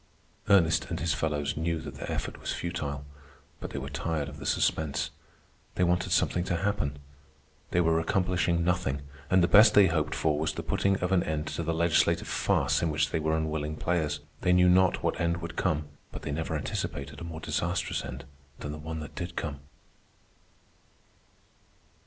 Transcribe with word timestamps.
Ernest 0.49 0.87
and 0.89 0.99
his 0.99 1.13
fellows 1.13 1.55
knew 1.55 1.79
that 1.79 1.93
their 1.93 2.11
effort 2.11 2.39
was 2.41 2.51
futile, 2.51 3.05
but 3.59 3.69
they 3.69 3.77
were 3.77 3.87
tired 3.87 4.27
of 4.29 4.37
the 4.37 4.47
suspense. 4.47 5.11
They 5.75 5.83
wanted 5.83 6.11
something 6.11 6.43
to 6.45 6.57
happen. 6.57 6.97
They 7.69 7.81
were 7.81 7.99
accomplishing 7.99 8.63
nothing, 8.65 9.03
and 9.29 9.43
the 9.43 9.47
best 9.47 9.75
they 9.75 9.85
hoped 9.85 10.15
for 10.15 10.39
was 10.39 10.55
the 10.55 10.63
putting 10.63 10.95
of 11.03 11.11
an 11.11 11.21
end 11.21 11.45
to 11.49 11.61
the 11.61 11.71
legislative 11.71 12.27
farce 12.27 12.81
in 12.81 12.89
which 12.89 13.11
they 13.11 13.19
were 13.19 13.37
unwilling 13.37 13.75
players. 13.75 14.21
They 14.41 14.53
knew 14.53 14.69
not 14.69 15.03
what 15.03 15.21
end 15.21 15.37
would 15.37 15.55
come, 15.55 15.87
but 16.11 16.23
they 16.23 16.31
never 16.31 16.55
anticipated 16.57 17.21
a 17.21 17.23
more 17.23 17.39
disastrous 17.39 18.03
end 18.03 18.25
than 18.57 18.71
the 18.71 18.79
one 18.79 19.01
that 19.01 19.13
did 19.13 19.35
come. 19.35 19.59